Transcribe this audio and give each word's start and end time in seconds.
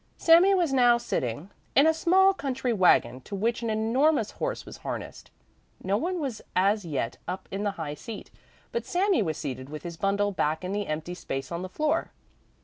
Sami 0.17 0.55
was 0.55 0.73
now 0.73 0.97
sitting 0.97 1.51
in 1.75 1.85
a 1.85 1.93
small 1.93 2.33
country 2.33 2.73
wagon 2.73 3.21
to 3.21 3.35
which 3.35 3.61
an 3.61 3.69
enormous 3.69 4.31
horse 4.31 4.65
was 4.65 4.77
harnessed. 4.77 5.29
No 5.83 5.95
one 5.95 6.19
was 6.19 6.41
as 6.55 6.83
yet 6.83 7.17
up 7.27 7.47
in 7.51 7.61
the 7.61 7.69
high 7.77 7.93
seat, 7.93 8.31
but 8.71 8.83
Sami 8.87 9.21
was 9.21 9.37
seated 9.37 9.69
with 9.69 9.83
his 9.83 9.97
bundle 9.97 10.31
back 10.31 10.63
in 10.63 10.71
the 10.71 10.87
empty 10.87 11.13
space 11.13 11.51
on 11.51 11.61
the 11.61 11.69
floor. 11.69 12.13